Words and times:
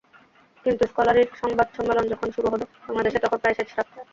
কিন্তু 0.65 0.83
স্কলারির 0.87 1.29
সংবাদ 1.41 1.67
সম্মেলন 1.77 2.05
যখন 2.07 2.27
শুরু 2.35 2.47
হবে, 2.47 2.65
বাংলাদেশে 2.85 3.19
তখন 3.19 3.37
প্রায় 3.41 3.55
শেষ 3.57 3.69
রাত। 3.77 3.87